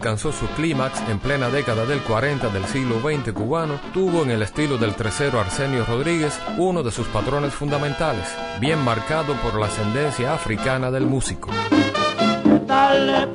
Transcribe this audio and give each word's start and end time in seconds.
Alcanzó 0.00 0.32
su 0.32 0.46
clímax 0.56 0.98
en 1.10 1.18
plena 1.18 1.50
década 1.50 1.84
del 1.84 2.00
40 2.00 2.48
del 2.48 2.64
siglo 2.64 3.02
XX 3.02 3.34
cubano, 3.34 3.78
tuvo 3.92 4.22
en 4.22 4.30
el 4.30 4.40
estilo 4.40 4.78
del 4.78 4.94
tercero 4.94 5.38
Arsenio 5.38 5.84
Rodríguez 5.84 6.40
uno 6.56 6.82
de 6.82 6.90
sus 6.90 7.06
patrones 7.08 7.52
fundamentales, 7.52 8.34
bien 8.60 8.82
marcado 8.82 9.34
por 9.42 9.60
la 9.60 9.66
ascendencia 9.66 10.32
africana 10.32 10.90
del 10.90 11.04
músico. 11.04 11.50
¿Qué 11.70 12.60
tal 12.66 13.12
le 13.12 13.26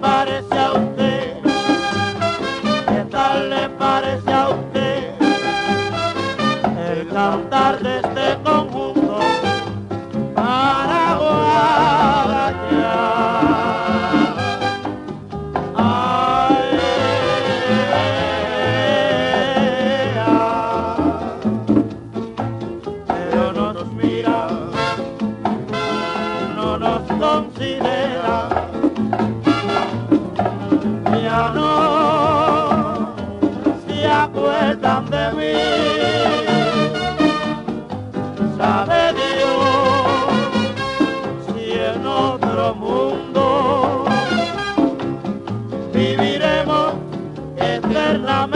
verla 48.05 48.54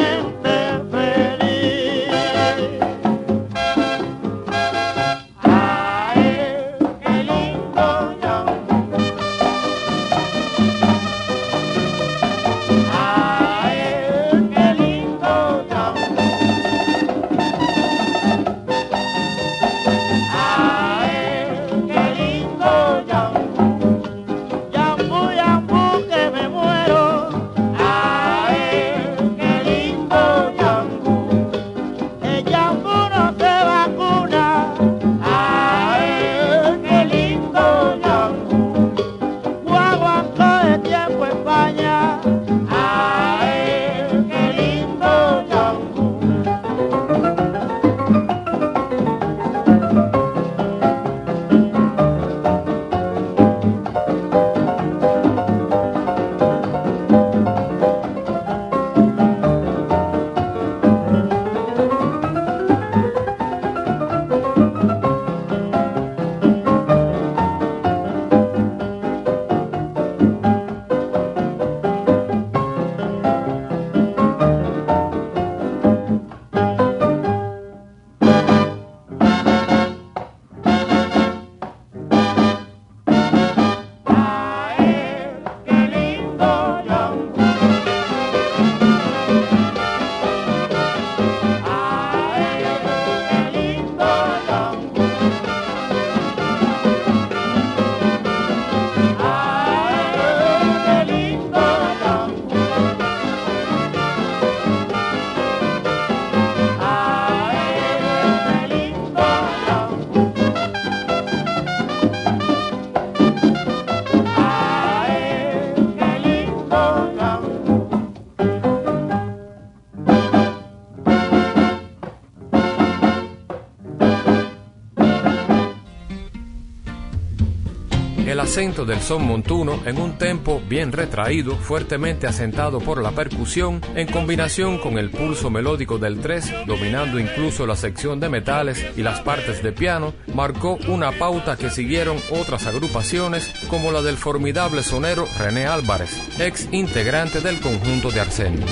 acento 128.59 128.83
del 128.83 128.99
son 128.99 129.25
montuno 129.25 129.79
en 129.85 129.97
un 130.01 130.17
tempo 130.17 130.61
bien 130.67 130.91
retraído, 130.91 131.55
fuertemente 131.55 132.27
asentado 132.27 132.79
por 132.79 133.01
la 133.01 133.11
percusión, 133.11 133.79
en 133.95 134.11
combinación 134.11 134.79
con 134.79 134.97
el 134.97 135.11
pulso 135.11 135.49
melódico 135.49 135.97
del 135.97 136.19
3, 136.19 136.65
dominando 136.67 137.19
incluso 137.19 137.65
la 137.65 137.77
sección 137.77 138.19
de 138.19 138.27
metales 138.27 138.85
y 138.97 139.01
las 139.01 139.21
partes 139.21 139.63
de 139.63 139.71
piano, 139.71 140.13
marcó 140.33 140.77
una 140.89 141.13
pauta 141.13 141.55
que 141.55 141.69
siguieron 141.69 142.17
otras 142.31 142.67
agrupaciones 142.67 143.49
como 143.69 143.93
la 143.93 144.01
del 144.01 144.17
formidable 144.17 144.83
sonero 144.83 145.25
René 145.37 145.65
Álvarez, 145.65 146.11
ex 146.37 146.67
integrante 146.73 147.39
del 147.39 147.61
conjunto 147.61 148.11
de 148.11 148.19
Arsenio. 148.19 148.65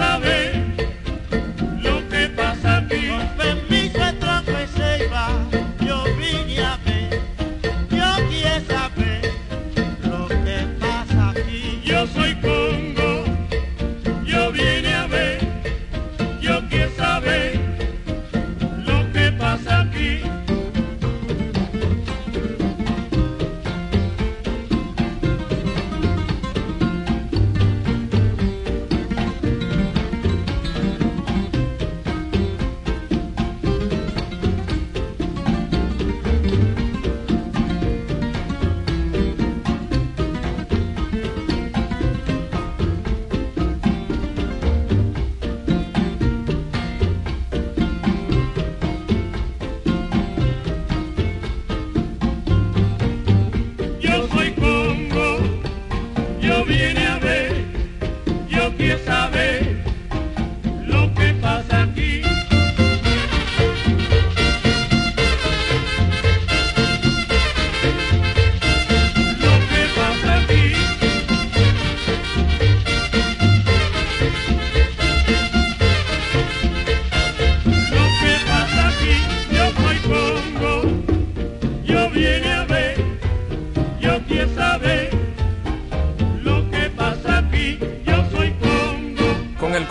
Love 0.00 0.22
vez. 0.22 0.39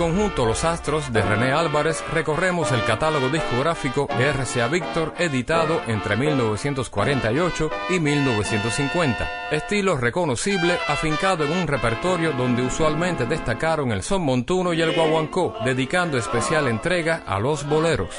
conjunto 0.09 0.43
Los 0.43 0.63
Astros 0.63 1.13
de 1.13 1.21
René 1.21 1.51
Álvarez 1.51 2.03
recorremos 2.11 2.71
el 2.71 2.83
catálogo 2.83 3.29
discográfico 3.29 4.07
RCA 4.07 4.67
Victor 4.67 5.13
editado 5.19 5.81
entre 5.85 6.17
1948 6.17 7.69
y 7.89 7.99
1950, 7.99 9.29
estilo 9.51 9.97
reconocible 9.97 10.79
afincado 10.87 11.43
en 11.43 11.51
un 11.51 11.67
repertorio 11.67 12.31
donde 12.31 12.63
usualmente 12.63 13.27
destacaron 13.27 13.91
el 13.91 14.01
son 14.01 14.23
montuno 14.23 14.73
y 14.73 14.81
el 14.81 14.95
guaguancó, 14.95 15.53
dedicando 15.63 16.17
especial 16.17 16.67
entrega 16.67 17.21
a 17.27 17.39
los 17.39 17.67
boleros. 17.69 18.15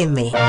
FM. 0.00 0.39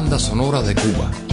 Banda 0.00 0.18
sonora 0.18 0.62
de 0.62 0.74
Cuba. 0.74 1.29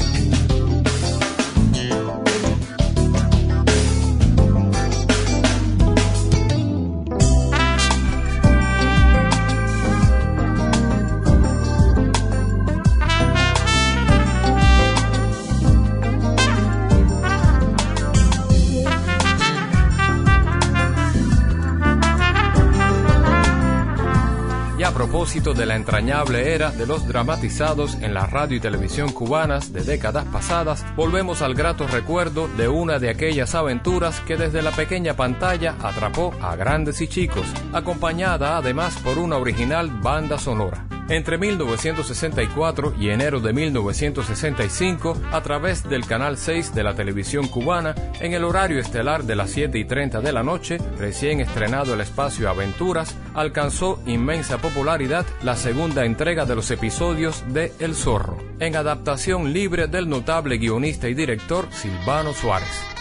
De 25.28 25.66
la 25.66 25.76
entrañable 25.76 26.54
era 26.54 26.72
de 26.72 26.88
los 26.88 27.06
dramatizados 27.06 27.96
en 27.96 28.14
la 28.14 28.26
radio 28.28 28.56
y 28.56 28.60
televisión 28.62 29.12
cubanas 29.12 29.74
de 29.74 29.84
décadas 29.84 30.26
pasadas, 30.26 30.86
volvemos 30.96 31.42
al 31.42 31.54
grato 31.54 31.86
recuerdo 31.86 32.48
de 32.48 32.70
una 32.70 32.98
de 32.98 33.10
aquellas 33.10 33.54
aventuras 33.54 34.22
que 34.22 34.38
desde 34.38 34.62
la 34.62 34.72
pequeña 34.72 35.16
pantalla 35.16 35.76
atrapó 35.84 36.34
a 36.42 36.56
grandes 36.56 37.02
y 37.02 37.10
chicos, 37.10 37.46
acompañada 37.74 38.56
además 38.58 38.96
por 39.04 39.18
una 39.18 39.36
original 39.36 39.90
banda 39.90 40.38
sonora. 40.40 40.88
Entre 41.10 41.38
1964 41.38 42.96
y 43.00 43.10
enero 43.10 43.40
de 43.40 43.54
1965, 43.54 45.18
a 45.32 45.42
través 45.42 45.88
del 45.88 46.06
Canal 46.06 46.38
6 46.38 46.76
de 46.76 46.84
la 46.84 46.96
televisión 46.96 47.48
cubana, 47.48 47.96
en 48.20 48.34
el 48.34 48.44
horario 48.44 48.80
estelar 48.80 49.24
de 49.24 49.38
las 49.38 49.52
7 49.52 49.80
y 49.80 49.86
30 49.86 50.20
de 50.20 50.34
la 50.34 50.44
noche, 50.44 50.80
recién 50.98 51.40
estrenado 51.40 51.94
el 51.94 52.02
espacio 52.02 52.50
Aventuras, 52.50 53.16
alcanzó 53.38 54.02
inmensa 54.08 54.58
popularidad 54.58 55.26
la 55.44 55.56
segunda 55.56 56.06
entrega 56.06 56.46
de 56.46 56.56
los 56.56 56.72
episodios 56.72 57.44
de 57.54 57.72
El 57.80 57.96
Zorro, 57.96 58.38
en 58.60 58.76
adaptación 58.76 59.54
libre 59.54 59.88
del 59.88 60.10
notable 60.10 60.58
guionista 60.58 61.08
y 61.08 61.14
director 61.14 61.68
Silvano 61.72 62.34
Suárez. 62.34 62.97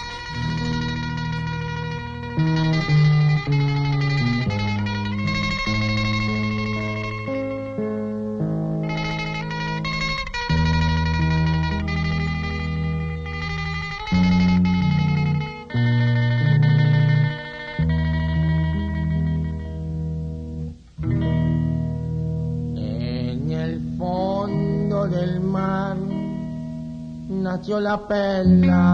La 27.87 27.99
perla. 28.09 28.85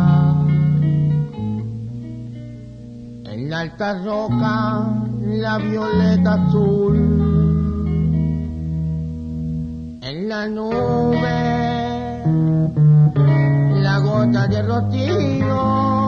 En 3.33 3.49
la 3.49 3.61
alta 3.61 3.89
roca 4.05 4.57
la 5.45 5.57
violeta 5.57 6.35
azul. 6.35 6.97
En 10.11 10.29
la 10.29 10.43
nube 10.57 11.41
la 13.87 13.97
gota 14.07 14.47
de 14.53 14.61
rocío. 14.71 16.02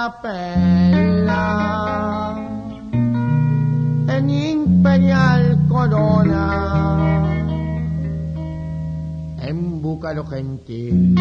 Murió 0.00 0.08
la 0.08 0.08
perla 0.22 1.36
en 4.08 4.30
imperial 4.30 5.58
corona. 5.68 7.26
En 9.42 9.82
búcaro 9.82 10.24
gentil. 10.26 11.14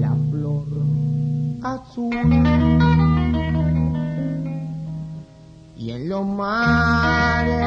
La 0.00 0.14
flor 0.30 0.64
azul. 1.62 2.14
Y 5.76 5.90
en 5.90 6.08
los 6.08 6.26
mares 6.26 7.60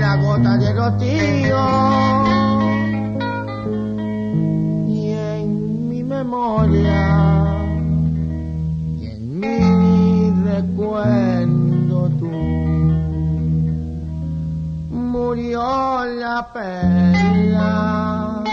la 0.00 0.16
gota 0.22 0.56
de 0.58 0.72
rocío 0.74 2.19
memoria 6.30 7.02
y 9.00 9.06
en 9.06 9.40
mi 9.40 10.30
recuerdo 10.44 12.08
tú. 12.20 12.30
Murió 14.90 16.04
la 16.04 16.48
perla 16.52 18.44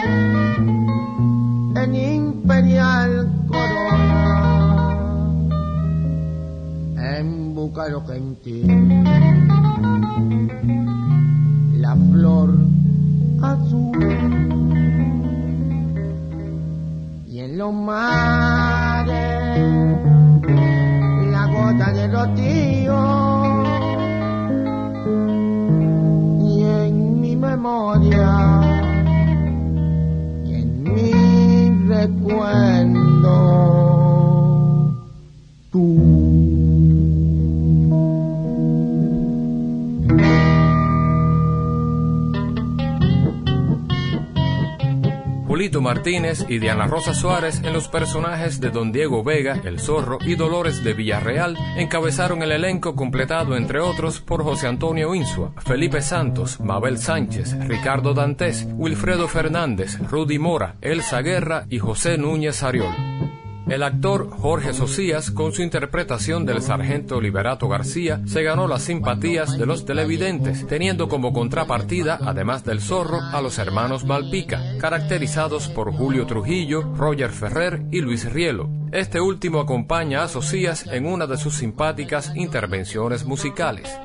en 1.76 1.96
imperial 1.96 3.30
corona 3.48 4.26
en 7.18 7.54
búcaro 7.54 8.04
gentil 8.08 8.68
la 11.80 11.96
flor 11.96 12.50
azul 13.42 14.87
los 17.58 17.74
mares 17.74 19.08
la 21.32 21.48
gota 21.48 21.92
de 21.92 22.08
rocío 22.08 23.00
y 26.40 26.64
en 26.64 27.20
mi 27.20 27.36
memoria 27.36 28.62
y 30.46 30.54
en 30.54 30.84
mi 30.84 31.12
recuerdo 31.88 33.34
tú. 35.72 36.07
Julito 45.68 45.82
Martínez 45.82 46.46
y 46.48 46.60
Diana 46.60 46.88
Rosa 46.88 47.14
Suárez 47.14 47.62
en 47.62 47.74
los 47.74 47.90
personajes 47.90 48.62
de 48.62 48.70
Don 48.70 48.94
Diego 48.94 49.22
Vega, 49.22 49.60
El 49.66 49.82
Zorro 49.82 50.18
y 50.26 50.36
Dolores 50.36 50.82
de 50.82 50.94
Villarreal 50.94 51.58
encabezaron 51.76 52.42
el 52.42 52.54
elenco 52.54 52.96
completado 52.96 53.58
entre 53.58 53.82
otros 53.82 54.22
por 54.22 54.46
José 54.46 54.68
Antonio 54.68 55.14
Insua, 55.14 55.52
Felipe 55.58 56.02
Santos, 56.02 56.62
Mabel 56.62 56.98
Sánchez, 57.00 57.54
Ricardo 57.68 58.14
Dantes, 58.14 58.66
Wilfredo 58.76 59.28
Fernández, 59.28 60.00
Rudy 60.10 60.40
Mora, 60.40 60.78
Elsa 60.80 61.22
Guerra 61.22 61.66
y 61.70 61.80
José 61.80 62.18
Núñez 62.18 62.64
Ariol. 62.64 63.17
El 63.70 63.84
actor 63.84 64.30
Jorge 64.30 64.74
Socias, 64.74 65.30
con 65.30 65.52
su 65.52 65.62
interpretación 65.62 66.46
del 66.46 66.62
sargento 66.62 67.20
Liberato 67.20 67.68
García, 67.68 68.22
se 68.26 68.42
ganó 68.42 68.66
las 68.66 68.84
simpatías 68.84 69.58
de 69.58 69.66
los 69.66 69.86
televidentes, 69.86 70.66
teniendo 70.68 71.10
como 71.10 71.34
contrapartida, 71.34 72.18
además 72.24 72.64
del 72.64 72.80
zorro, 72.80 73.20
a 73.20 73.42
los 73.42 73.58
hermanos 73.60 74.06
Malpica, 74.06 74.78
caracterizados 74.80 75.68
por 75.68 75.92
Julio 75.92 76.26
Trujillo, 76.26 76.82
Roger 76.96 77.32
Ferrer 77.32 77.84
y 77.92 78.00
Luis 78.00 78.32
Rielo. 78.32 78.70
Este 78.94 79.20
último 79.20 79.60
acompaña 79.60 80.24
a 80.24 80.30
Socias 80.30 80.88
en 80.88 81.06
una 81.06 81.28
de 81.28 81.36
sus 81.36 81.56
simpáticas 81.56 82.32
intervenciones 82.38 83.26
musicales. 83.26 84.00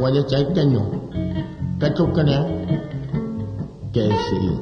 Puede 0.00 0.26
ser 0.30 0.52
que 0.54 0.64
no. 0.64 0.90
¿Qué 1.78 1.90
tú 1.90 2.10
crees? 2.14 2.46
Que 3.92 4.08
sí. 4.08 4.60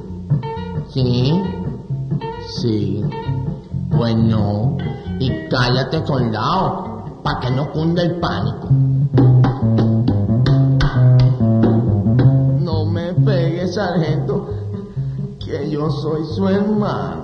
¿Sí? 0.89 1.43
Sí. 2.61 3.05
Pues 3.97 4.17
no. 4.17 4.77
Y 5.21 5.49
cállate, 5.49 6.05
soldado, 6.05 7.05
para 7.23 7.39
que 7.41 7.51
no 7.53 7.71
cunda 7.71 8.03
el 8.03 8.17
pánico. 8.17 8.69
No 12.61 12.85
me 12.87 13.15
pegue, 13.15 13.69
sargento, 13.69 14.49
que 15.39 15.71
yo 15.71 15.89
soy 15.89 16.25
su 16.35 16.49
hermano. 16.49 17.18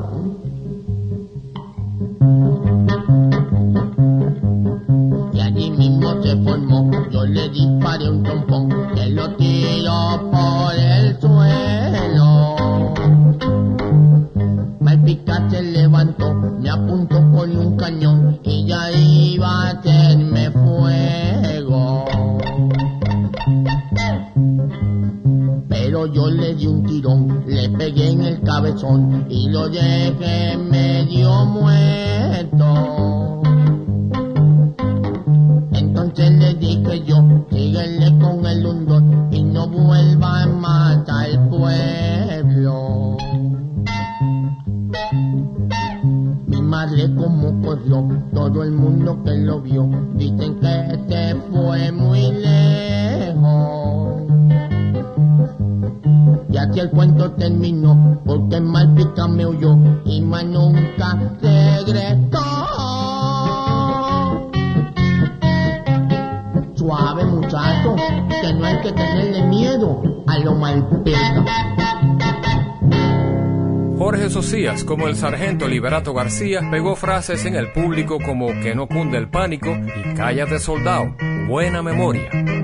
yo. 36.96 37.46
esos 74.34 74.82
como 74.82 75.06
el 75.06 75.14
sargento 75.14 75.68
Liberato 75.68 76.12
García 76.12 76.60
pegó 76.68 76.96
frases 76.96 77.44
en 77.44 77.54
el 77.54 77.70
público 77.70 78.18
como 78.18 78.48
que 78.48 78.74
no 78.74 78.88
cunde 78.88 79.16
el 79.16 79.28
pánico 79.28 79.70
y 79.70 80.14
cállate 80.14 80.58
soldado, 80.58 81.14
buena 81.46 81.82
memoria. 81.82 82.63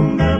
Una 0.00 0.39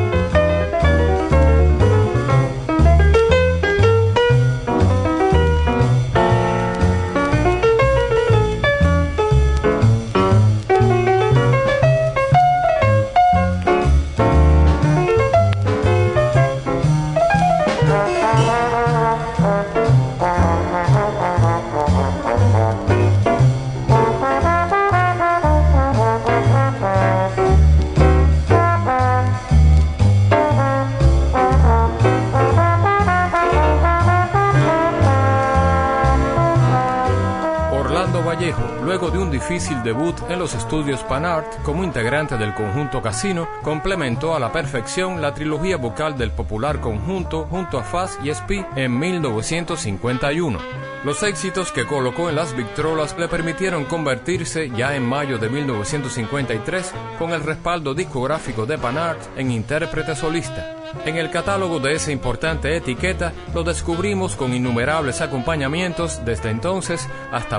Difícil 39.29 39.83
debut 39.83 40.15
en 40.29 40.39
los 40.39 40.53
estudios 40.53 41.03
Panart 41.03 41.61
como 41.63 41.83
integrante 41.83 42.37
del 42.37 42.53
conjunto 42.53 43.01
Casino, 43.01 43.47
complementó 43.61 44.33
a 44.33 44.39
la 44.39 44.51
perfección 44.51 45.21
la 45.21 45.33
trilogía 45.33 45.75
vocal 45.75 46.17
del 46.17 46.31
popular 46.31 46.79
conjunto 46.79 47.45
junto 47.49 47.77
a 47.77 47.83
Faz 47.83 48.17
y 48.23 48.29
Spi 48.29 48.65
en 48.75 48.97
1951. 48.97 50.59
Los 51.03 51.23
éxitos 51.23 51.71
que 51.71 51.87
colocó 51.87 52.29
en 52.29 52.35
las 52.35 52.55
Victrolas 52.55 53.17
le 53.17 53.27
permitieron 53.27 53.85
convertirse 53.85 54.69
ya 54.69 54.95
en 54.95 55.03
mayo 55.03 55.39
de 55.39 55.49
1953 55.49 56.93
con 57.17 57.31
el 57.31 57.41
respaldo 57.41 57.95
discográfico 57.95 58.67
de 58.67 58.77
Panart 58.77 59.19
en 59.35 59.49
intérprete 59.49 60.15
solista. 60.15 60.75
En 61.05 61.17
el 61.17 61.31
catálogo 61.31 61.79
de 61.79 61.93
esa 61.93 62.11
importante 62.11 62.75
etiqueta 62.75 63.33
lo 63.55 63.63
descubrimos 63.63 64.35
con 64.35 64.53
innumerables 64.53 65.21
acompañamientos 65.21 66.23
desde 66.23 66.51
entonces 66.51 67.07
hasta 67.31 67.57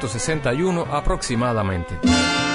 1961 0.00 0.86
aproximadamente. 0.90 2.49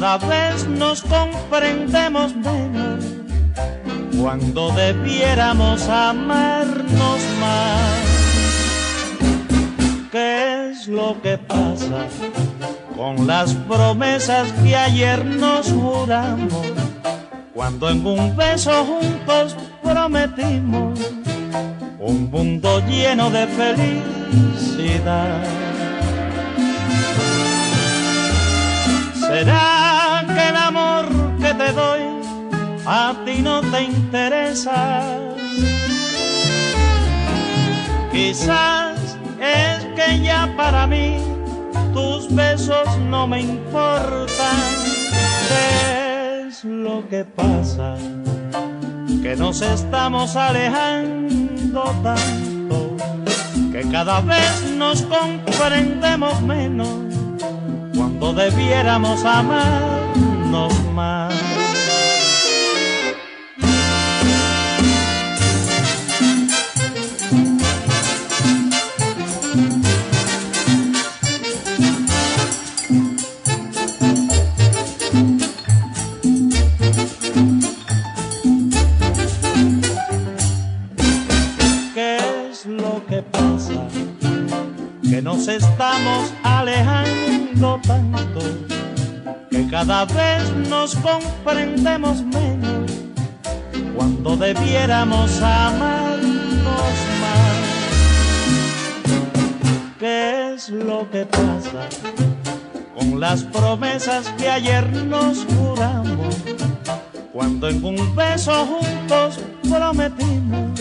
Cada 0.00 0.16
vez 0.16 0.66
nos 0.66 1.02
comprendemos 1.02 2.34
menos 2.34 3.04
cuando 4.18 4.70
debiéramos 4.70 5.86
amarnos 5.90 7.20
más. 7.38 7.80
¿Qué 10.10 10.70
es 10.70 10.88
lo 10.88 11.20
que 11.20 11.36
pasa 11.36 12.06
con 12.96 13.26
las 13.26 13.52
promesas 13.52 14.50
que 14.64 14.74
ayer 14.74 15.22
nos 15.22 15.70
juramos? 15.70 16.72
Cuando 17.52 17.90
en 17.90 18.06
un 18.06 18.34
beso 18.34 18.72
juntos 18.86 19.54
prometimos 19.82 20.98
un 21.98 22.30
mundo 22.30 22.80
lleno 22.88 23.30
de 23.30 23.46
felicidad. 23.48 25.42
¿Será 29.30 30.24
que 30.26 30.48
el 30.48 30.56
amor 30.56 31.06
que 31.40 31.54
te 31.54 31.72
doy 31.72 32.02
a 32.84 33.14
ti 33.24 33.40
no 33.40 33.60
te 33.60 33.82
interesa? 33.84 35.02
Quizás 38.10 39.16
es 39.40 39.86
que 39.94 40.20
ya 40.20 40.52
para 40.56 40.88
mí 40.88 41.18
tus 41.94 42.34
besos 42.34 42.88
no 43.08 43.28
me 43.28 43.42
importan. 43.42 44.58
¿Qué 45.48 46.48
es 46.48 46.64
lo 46.64 47.08
que 47.08 47.24
pasa? 47.24 47.94
Que 49.22 49.36
nos 49.36 49.62
estamos 49.62 50.34
alejando 50.34 51.84
tanto 52.02 52.96
que 53.70 53.88
cada 53.92 54.20
vez 54.22 54.72
nos 54.76 55.02
comprendemos 55.02 56.42
menos 56.42 57.09
debiéramos 58.32 59.24
amarnos 59.24 60.72
más. 60.94 61.29
Cada 89.80 90.04
vez 90.04 90.44
nos 90.68 90.94
comprendemos 90.96 92.22
menos 92.22 92.90
cuando 93.96 94.36
debiéramos 94.36 95.40
amarnos 95.40 96.96
más. 97.22 97.62
¿Qué 99.98 100.52
es 100.52 100.68
lo 100.68 101.10
que 101.10 101.24
pasa 101.24 101.88
con 102.94 103.18
las 103.18 103.42
promesas 103.44 104.28
que 104.36 104.50
ayer 104.50 104.86
nos 105.06 105.46
juramos 105.46 106.36
cuando 107.32 107.70
en 107.70 107.82
un 107.82 108.14
beso 108.14 108.66
juntos 108.66 109.40
prometimos 109.62 110.78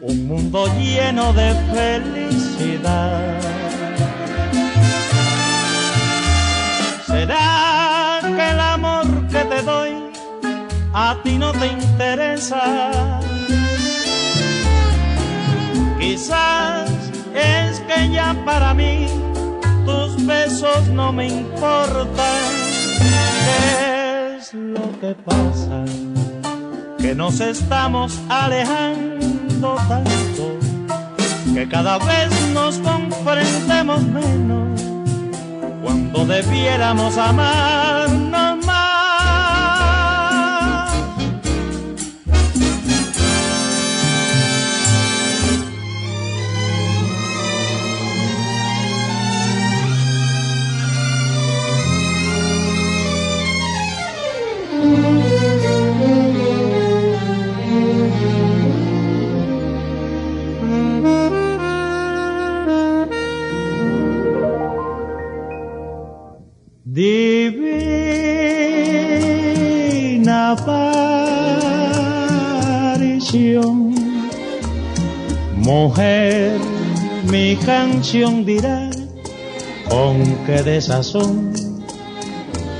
un 0.00 0.26
mundo 0.26 0.64
lleno 0.78 1.34
de 1.34 1.54
felicidad? 1.74 3.40
¿Será 7.06 7.89
a 10.92 11.16
ti 11.22 11.38
no 11.38 11.52
te 11.52 11.66
interesa? 11.66 13.20
Quizás 15.98 16.90
es 17.34 17.80
que 17.80 18.10
ya 18.10 18.34
para 18.44 18.74
mí 18.74 19.06
tus 19.84 20.26
besos 20.26 20.88
no 20.88 21.12
me 21.12 21.28
importan. 21.28 22.42
¿Qué 23.44 24.36
es 24.36 24.54
lo 24.54 25.00
que 25.00 25.14
pasa? 25.24 25.84
Que 26.98 27.14
nos 27.14 27.40
estamos 27.40 28.18
alejando 28.28 29.76
tanto 29.88 30.58
que 31.54 31.68
cada 31.68 31.98
vez 31.98 32.30
nos 32.54 32.78
comprendemos 32.78 34.02
menos 34.02 34.80
cuando 35.82 36.26
debiéramos 36.26 37.16
amarnos 37.18 37.99
canción 78.10 78.44
dirá 78.44 78.90
con 79.88 80.24
qué 80.44 80.64
desazón 80.64 81.52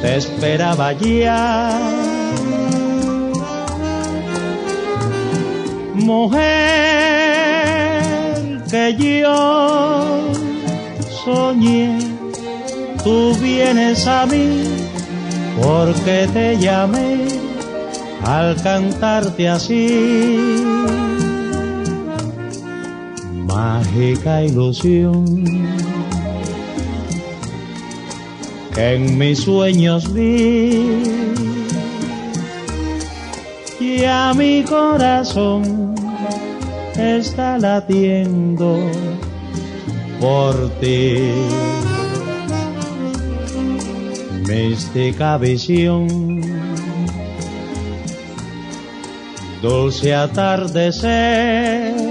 te 0.03 0.17
esperaba 0.17 0.93
ya. 0.93 1.79
Mujer 5.95 6.41
que 8.69 8.97
yo 8.99 10.33
soñé, 11.25 11.97
tú 13.05 13.33
vienes 13.41 14.09
a 14.09 14.27
mí 14.27 14.65
porque 15.63 16.29
te 16.33 16.59
llamé 16.59 17.29
al 18.25 18.61
cantarte 18.65 19.49
así. 19.49 20.80
Mágica 23.93 24.45
ilusión 24.45 25.25
que 28.73 28.95
en 28.95 29.19
mis 29.19 29.41
sueños 29.41 30.13
vi 30.13 31.03
y 33.81 34.05
a 34.05 34.33
mi 34.33 34.63
corazón 34.63 35.97
está 36.97 37.59
latiendo 37.59 38.79
por 40.21 40.71
ti. 40.79 41.33
Mística 44.47 45.37
visión, 45.37 46.41
dulce 49.61 50.15
atardecer, 50.15 52.10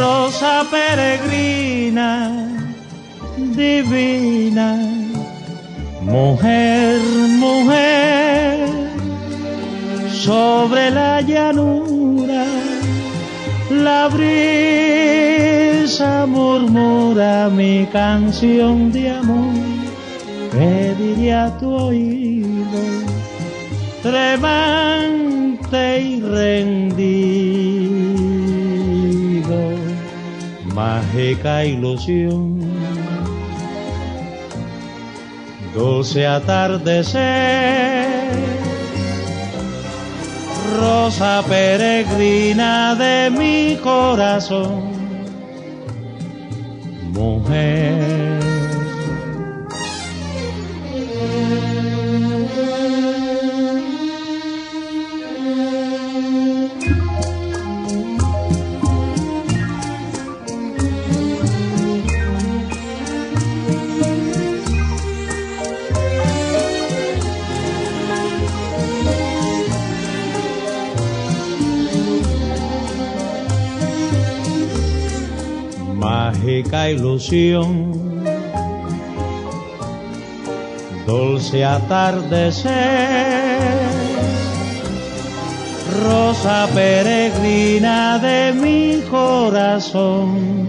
rosa 0.00 0.64
peregrina 0.70 2.10
divina, 3.36 4.68
mujer, 6.00 6.98
mujer, 7.44 8.68
sobre 10.26 10.90
la 10.90 11.20
llanura, 11.20 12.44
la 13.70 14.08
brisa 14.08 15.06
murmura 16.26 17.50
mi 17.50 17.86
canción 17.92 18.90
de 18.92 19.10
amor, 19.10 19.54
que 20.52 20.94
diría 20.98 21.56
tu 21.58 21.68
oído, 21.88 22.82
tremante 24.02 25.82
y 26.00 26.20
rendido, 26.20 27.19
mágica 31.00 31.64
ilusión 31.64 32.60
dulce 35.74 36.26
atardecer, 36.26 37.20
rosa 40.78 41.42
peregrina 41.48 42.94
de 42.96 43.30
mi 43.30 43.76
corazón, 43.76 44.90
mujer. 47.14 47.99
Ilusión, 76.90 77.92
dulce 81.06 81.64
atardecer, 81.64 82.70
rosa 86.04 86.68
peregrina 86.74 88.18
de 88.18 88.52
mi 88.52 89.02
corazón. 89.10 90.60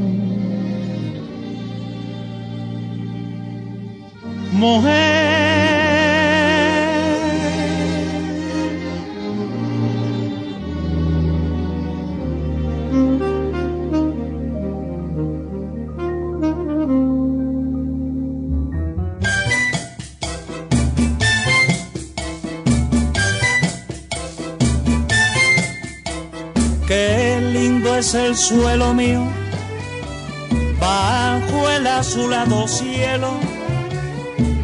Mujer 4.53 5.30
es 28.01 28.15
el 28.15 28.35
suelo 28.35 28.95
mío, 28.95 29.21
bajo 30.79 31.69
el 31.69 31.85
azulado 31.85 32.67
cielo. 32.67 33.29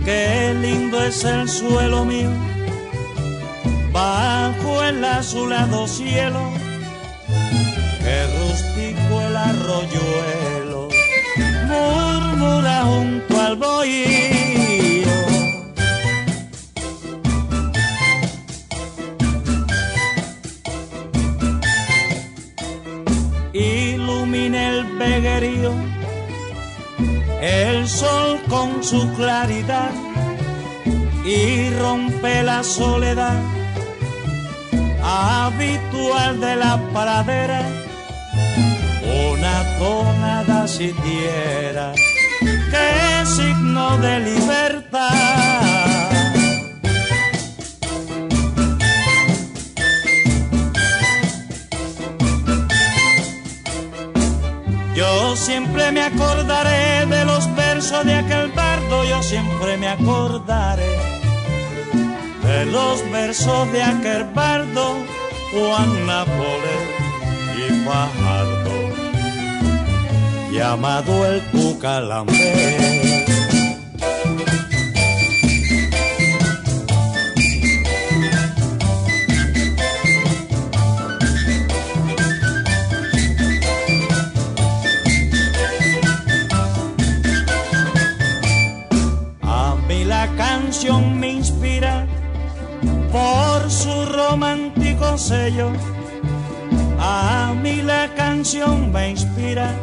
Qué 0.04 0.56
lindo 0.60 1.04
es 1.04 1.24
el 1.24 1.48
suelo 1.48 2.04
mío, 2.04 2.32
bajo 3.92 4.84
el 4.84 5.06
azulado 5.06 5.88
cielo. 5.88 6.42
Qué 8.04 8.18
rústico 8.38 9.22
el 9.22 9.38
arroyuelo, 9.38 10.90
murmura 11.70 12.86
junto 12.86 13.40
al 13.40 13.56
bohío. 13.56 14.37
El 27.42 27.88
sol 27.88 28.40
con 28.48 28.84
su 28.84 29.14
claridad 29.14 29.92
y 31.26 31.70
rompe 31.72 32.44
la 32.44 32.64
soledad 32.64 33.42
habitual 35.04 36.40
de 36.40 36.56
la 36.56 36.78
pradera, 36.94 37.62
una 39.32 39.78
tonada 39.78 40.68
siquiera 40.68 41.94
que 42.72 43.22
es 43.22 43.30
signo 43.30 43.98
de 43.98 44.20
libertad. 44.20 45.47
Siempre 55.38 55.92
me 55.92 56.02
acordaré 56.02 57.06
de 57.06 57.26
los 57.26 57.56
versos 57.56 58.06
de 58.06 58.16
aquel 58.16 58.52
bardo, 58.52 59.04
yo 59.06 59.22
siempre 59.22 59.78
me 59.78 59.88
acordaré 59.88 60.98
de 62.44 62.66
los 62.66 63.10
versos 63.12 63.72
de 63.72 63.84
aquel 63.84 64.24
bardo, 64.34 64.96
Juan 65.52 66.06
Napoleón 66.08 66.88
y 67.58 67.86
Fajardo, 67.86 68.76
llamado 70.52 71.26
el 71.28 71.42
Cucalambe. 90.78 91.16
me 91.16 91.34
inspira 91.34 92.06
por 93.12 93.70
su 93.70 94.06
romántico 94.06 95.18
sello. 95.18 95.72
A 97.00 97.54
mí 97.62 97.82
la 97.82 98.14
canción 98.16 98.92
me 98.92 99.12
inspira 99.12 99.74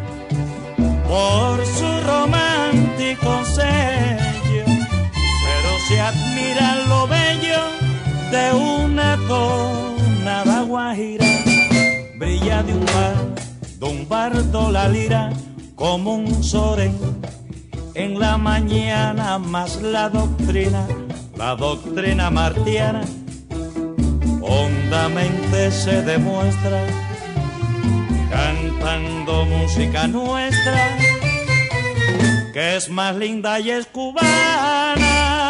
por 1.09 1.65
su 1.67 1.89
romántico 2.07 3.45
sello. 3.45 4.65
Pero 4.65 5.71
se 5.89 6.01
admira 6.01 6.77
lo 6.89 7.09
bello 7.09 7.61
de 8.31 8.53
una 8.53 9.19
tonada 9.29 10.63
guajira. 10.63 11.27
Brilla 12.17 12.63
de 12.63 12.73
un 12.73 12.87
bar, 12.87 13.17
de 13.81 13.87
un 13.87 14.09
bardo 14.09 14.71
la 14.71 14.89
lira 14.89 15.31
como 15.75 16.15
un 16.15 16.43
soren 16.45 17.14
en 17.95 18.19
la 18.19 18.37
mañana 18.37 19.39
más 19.39 19.81
la 19.81 20.09
doctrina, 20.09 20.87
la 21.37 21.55
doctrina 21.55 22.31
martiana, 22.31 23.03
hondamente 24.41 25.71
se 25.71 26.03
demuestra 26.03 26.87
cantando 28.31 29.45
música 29.45 30.07
nuestra, 30.07 30.99
que 32.53 32.77
es 32.77 32.91
más 32.91 33.15
linda 33.17 33.61
y 33.61 33.71
es 33.71 33.87
cubana. 33.87 35.44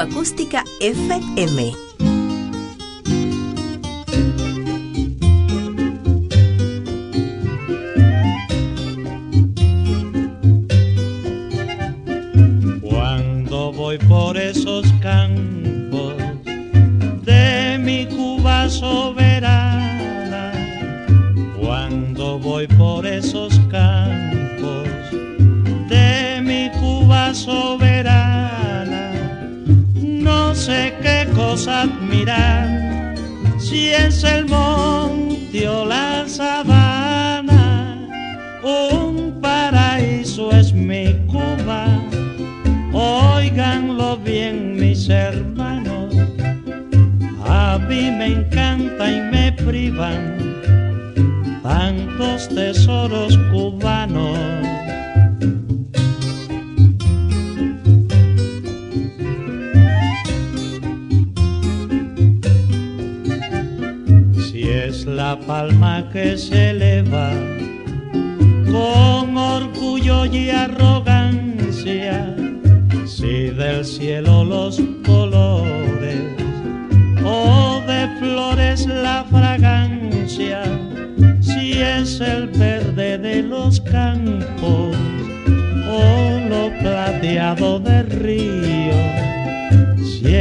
Acústica 0.00 0.64
FM. 0.80 1.89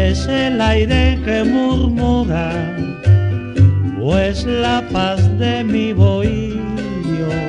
Es 0.09 0.27
el 0.27 0.59
aire 0.59 1.19
que 1.23 1.43
murmura 1.43 2.51
o 4.01 4.17
es 4.17 4.43
la 4.43 4.83
paz 4.91 5.21
de 5.37 5.63
mi 5.63 5.93
bohío. 5.93 7.48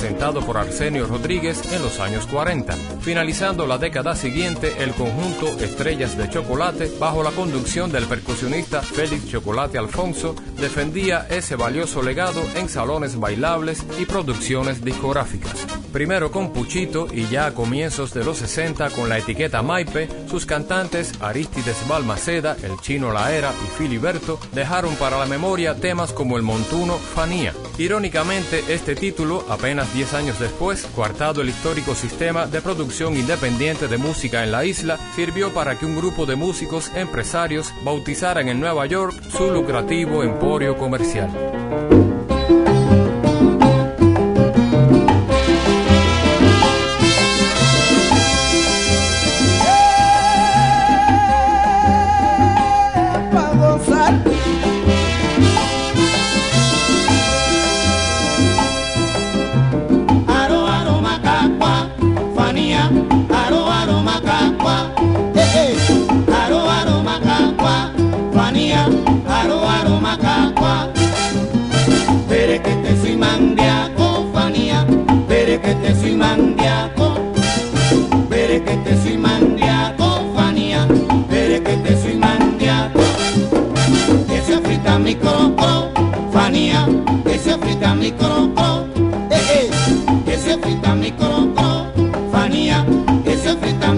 Estilo 0.00 0.10
asentado 0.10 0.40
por 0.40 0.56
Arsenio 0.56 1.06
Rodríguez 1.06 1.72
en 1.72 1.82
los 1.82 2.00
años 2.00 2.26
40. 2.26 2.74
Finalizando 3.00 3.66
la 3.66 3.78
década 3.78 4.16
siguiente, 4.16 4.72
el 4.78 4.92
conjunto 4.92 5.46
Estrellas 5.62 6.16
de 6.16 6.28
Chocolate, 6.28 6.90
bajo 6.98 7.22
la 7.22 7.30
conducción 7.30 7.92
del 7.92 8.06
percusionista 8.06 8.80
Félix 8.82 9.28
Chocolate 9.28 9.78
Alfonso, 9.78 10.34
defendía 10.58 11.26
ese 11.28 11.56
valioso 11.56 12.02
legado 12.02 12.42
en 12.56 12.68
salones 12.68 13.18
bailables 13.18 13.84
y 13.98 14.06
producciones 14.06 14.82
discográficas. 14.82 15.79
Primero 15.92 16.30
con 16.30 16.52
Puchito 16.52 17.08
y 17.12 17.26
ya 17.26 17.46
a 17.46 17.54
comienzos 17.54 18.14
de 18.14 18.24
los 18.24 18.38
60 18.38 18.90
con 18.90 19.08
la 19.08 19.18
etiqueta 19.18 19.60
Maipe, 19.62 20.08
sus 20.28 20.46
cantantes 20.46 21.12
Aristides 21.20 21.76
Balmaceda, 21.88 22.56
El 22.62 22.78
Chino 22.80 23.12
Laera 23.12 23.52
y 23.64 23.76
Filiberto 23.76 24.38
dejaron 24.52 24.94
para 24.96 25.18
la 25.18 25.26
memoria 25.26 25.74
temas 25.74 26.12
como 26.12 26.36
El 26.36 26.44
Montuno, 26.44 26.94
Fanía. 26.94 27.52
Irónicamente, 27.78 28.62
este 28.68 28.94
título, 28.94 29.44
apenas 29.48 29.92
10 29.92 30.14
años 30.14 30.38
después, 30.38 30.86
coartado 30.94 31.42
el 31.42 31.48
histórico 31.48 31.94
sistema 31.94 32.46
de 32.46 32.60
producción 32.60 33.16
independiente 33.16 33.88
de 33.88 33.98
música 33.98 34.44
en 34.44 34.52
la 34.52 34.64
isla, 34.64 34.98
sirvió 35.16 35.52
para 35.52 35.76
que 35.78 35.86
un 35.86 35.96
grupo 35.96 36.24
de 36.24 36.36
músicos 36.36 36.90
empresarios 36.94 37.72
bautizaran 37.82 38.48
en 38.48 38.60
Nueva 38.60 38.86
York 38.86 39.14
su 39.30 39.50
lucrativo 39.50 40.22
emporio 40.22 40.76
comercial. 40.76 41.30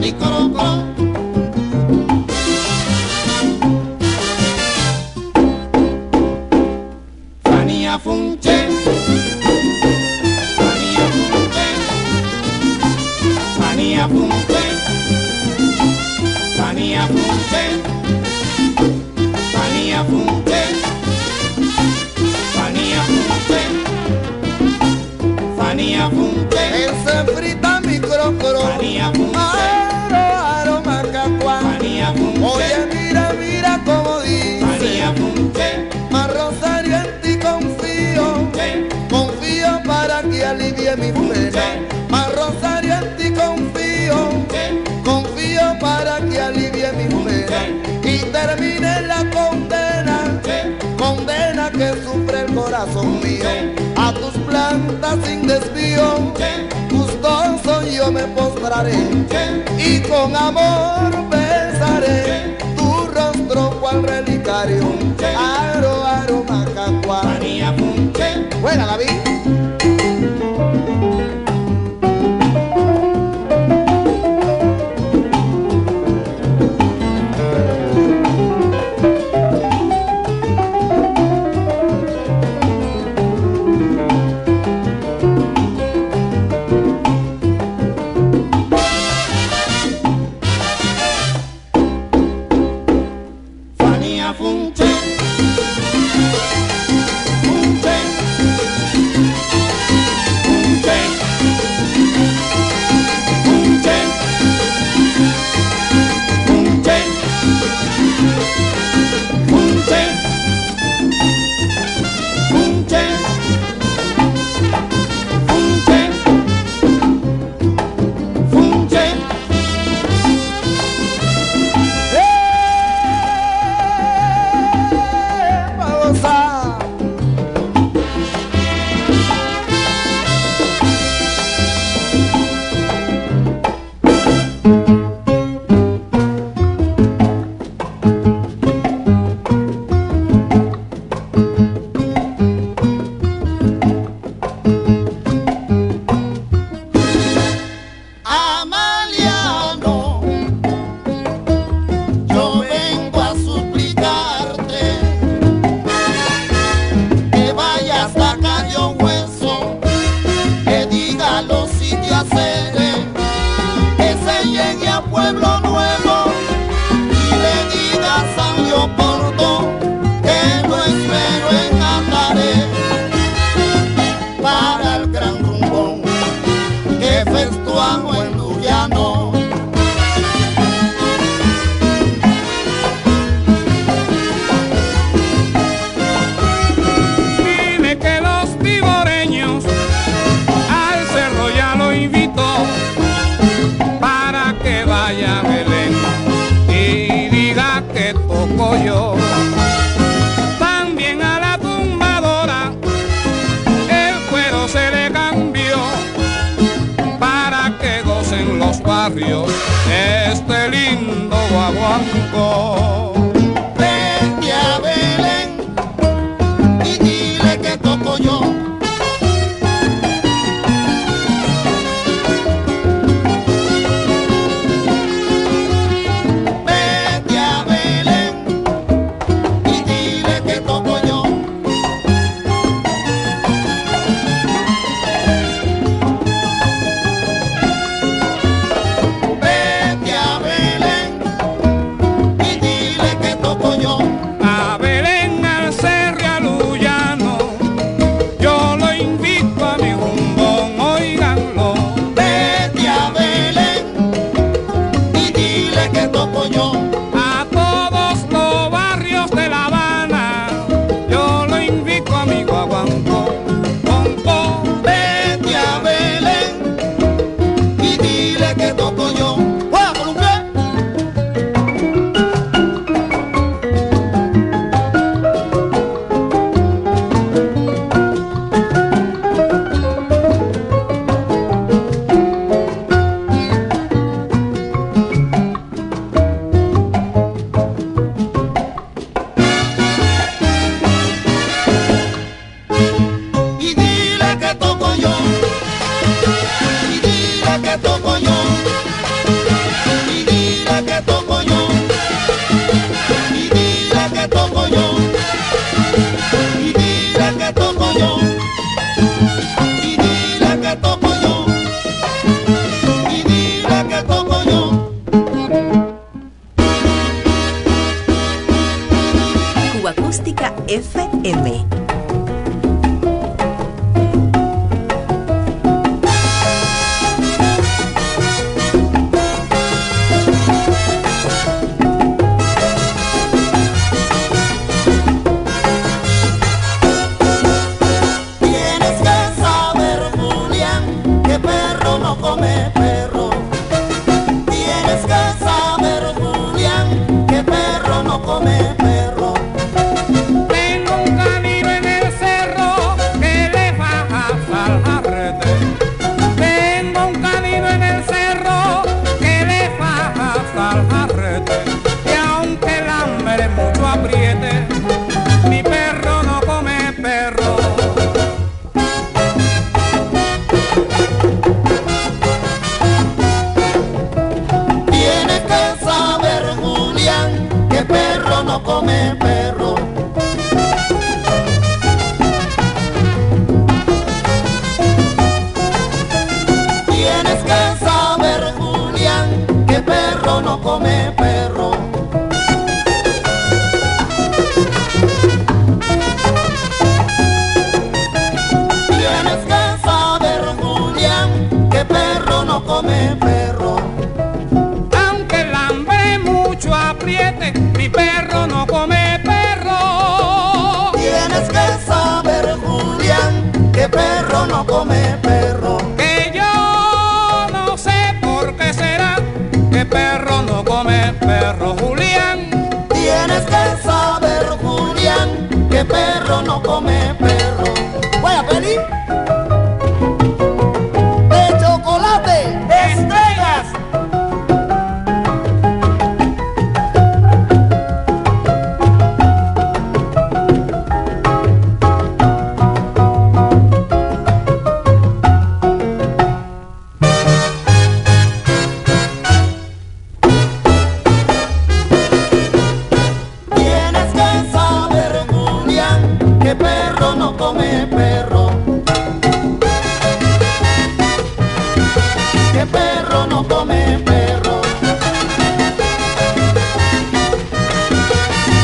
mi 0.03 0.11
it. 0.11 0.92
termine 48.47 49.03
la 49.03 49.25
condena, 49.31 50.41
condena 50.99 51.71
que 51.71 51.91
sufre 52.05 52.41
el 52.43 52.55
corazón 52.55 53.21
mío. 53.21 53.49
A 53.97 54.13
tus 54.13 54.35
plantas 54.49 55.19
sin 55.25 55.47
desvío, 55.47 56.33
gustoso 56.91 57.83
yo 57.87 58.11
me 58.11 58.25
postraré 58.39 58.95
y 59.79 60.01
con 60.01 60.35
amor 60.35 61.11
besaré 61.31 62.57
tu 62.77 63.07
rostro 63.15 63.71
cual 63.81 64.03
relicario. 64.03 64.83
Aro, 65.37 66.05
aro, 66.05 66.45
macacuá. 66.49 67.23
Buena 68.61 68.87
la 68.87 68.97
vida. 68.97 69.32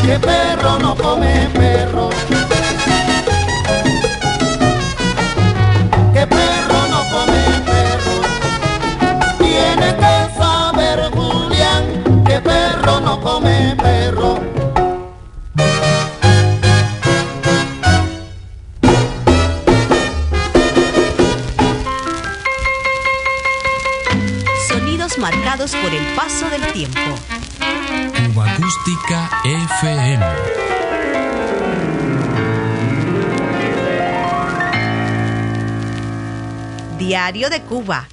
que 0.09 0.19
perro 0.19 0.79
no 0.79 0.95
come 0.97 1.51
perro. 1.53 2.38
De 37.31 37.61
Cuba. 37.61 38.09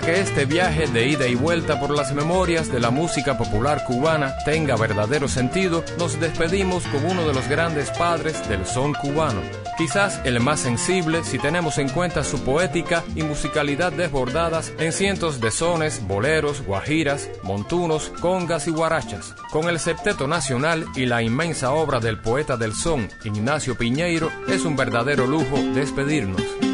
que 0.00 0.20
este 0.20 0.44
viaje 0.44 0.86
de 0.86 1.08
ida 1.08 1.26
y 1.26 1.34
vuelta 1.34 1.80
por 1.80 1.90
las 1.90 2.12
memorias 2.12 2.70
de 2.70 2.78
la 2.78 2.90
música 2.90 3.36
popular 3.36 3.84
cubana 3.84 4.34
tenga 4.44 4.76
verdadero 4.76 5.28
sentido, 5.28 5.84
nos 5.98 6.20
despedimos 6.20 6.84
con 6.84 7.04
uno 7.04 7.26
de 7.26 7.34
los 7.34 7.48
grandes 7.48 7.90
padres 7.90 8.48
del 8.48 8.64
son 8.64 8.94
cubano, 8.94 9.40
quizás 9.78 10.20
el 10.24 10.40
más 10.40 10.60
sensible 10.60 11.22
si 11.22 11.38
tenemos 11.38 11.78
en 11.78 11.88
cuenta 11.88 12.24
su 12.24 12.42
poética 12.42 13.04
y 13.14 13.22
musicalidad 13.22 13.92
desbordadas 13.92 14.72
en 14.78 14.92
cientos 14.92 15.40
de 15.40 15.52
sones, 15.52 16.06
boleros, 16.06 16.62
guajiras, 16.62 17.30
montunos, 17.44 18.10
congas 18.20 18.66
y 18.66 18.72
guarachas. 18.72 19.34
Con 19.52 19.68
el 19.68 19.78
septeto 19.78 20.26
nacional 20.26 20.84
y 20.96 21.06
la 21.06 21.22
inmensa 21.22 21.70
obra 21.70 22.00
del 22.00 22.18
poeta 22.18 22.56
del 22.56 22.74
son, 22.74 23.08
Ignacio 23.24 23.76
Piñeiro, 23.76 24.30
es 24.48 24.64
un 24.64 24.76
verdadero 24.76 25.26
lujo 25.26 25.56
despedirnos. 25.72 26.67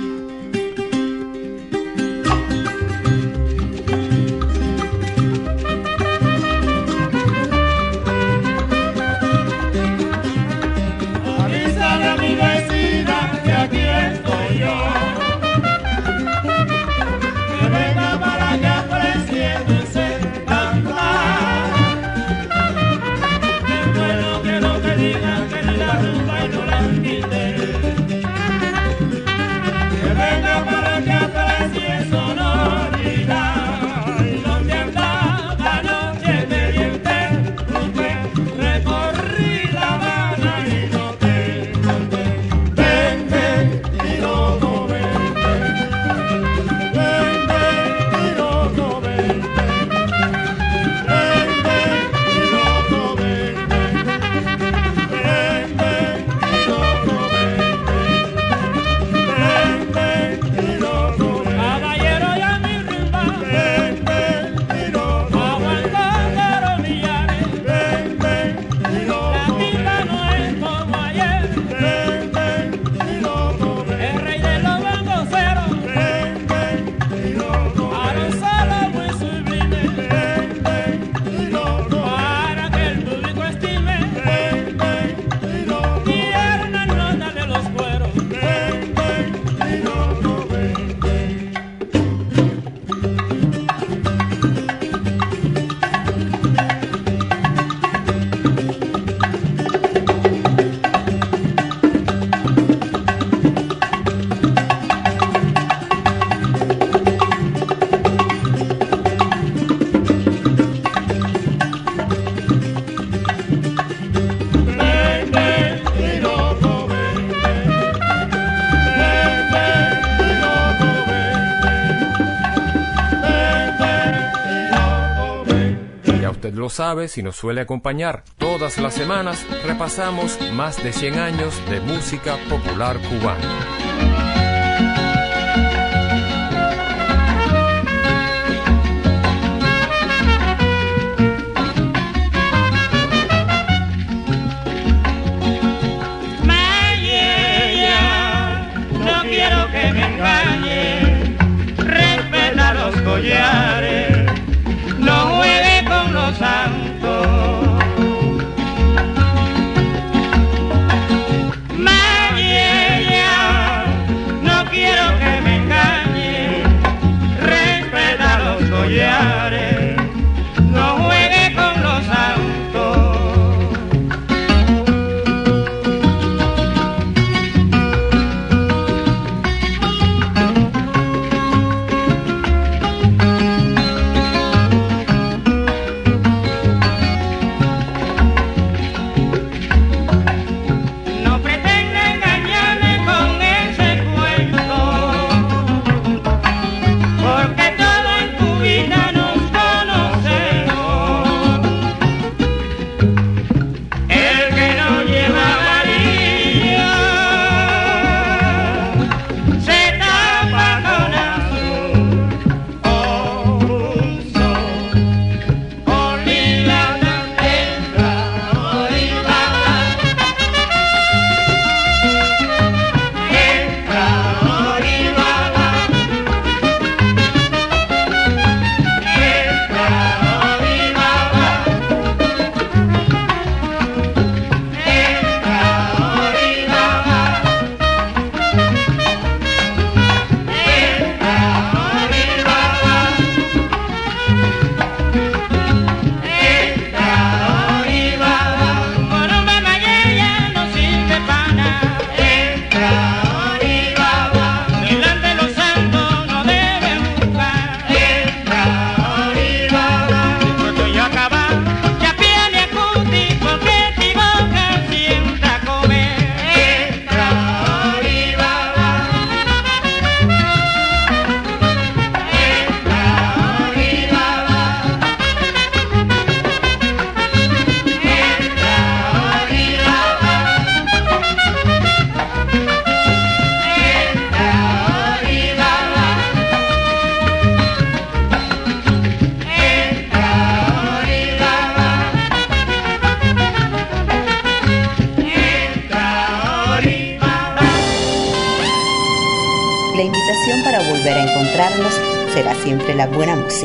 lo 126.64 126.70
sabes 126.70 127.18
y 127.18 127.22
nos 127.22 127.36
suele 127.36 127.60
acompañar. 127.60 128.24
Todas 128.38 128.78
las 128.78 128.94
semanas 128.94 129.44
repasamos 129.66 130.38
más 130.54 130.82
de 130.82 130.94
100 130.94 131.18
años 131.18 131.60
de 131.68 131.78
música 131.80 132.38
popular 132.48 132.98
cubana. 133.00 133.63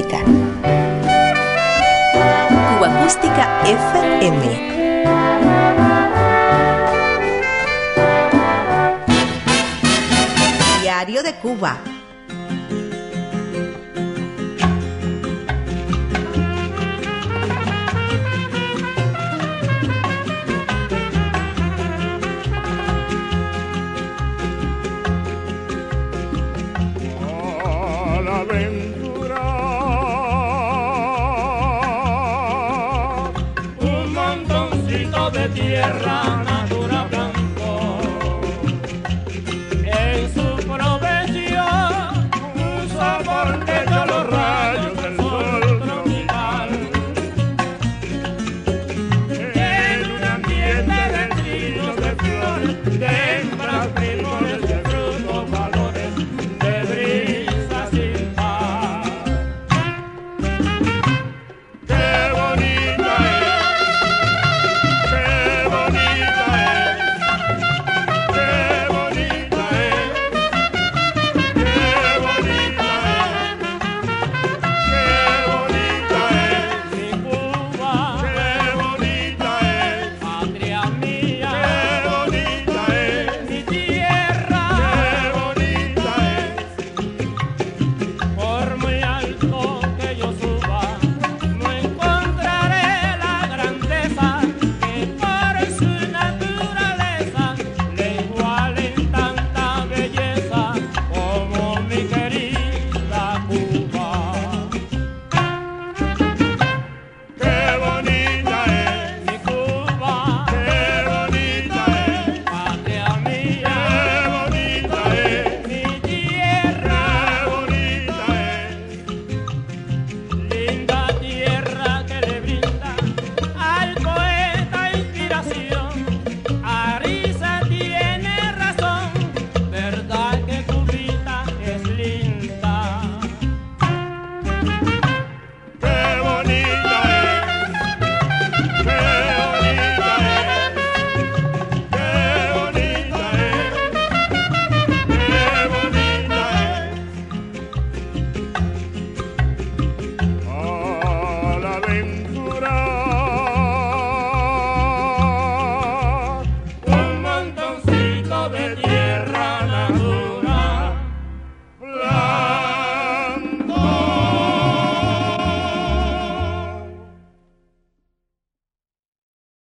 Acústica. 0.09 0.25
Cuba 2.69 2.87
Acústica 2.87 3.45
FM. 3.65 4.43
Diario 10.81 11.23
de 11.23 11.33
Cuba. 11.35 11.98